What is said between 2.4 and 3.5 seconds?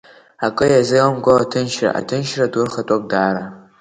ду рхатәоуп дара.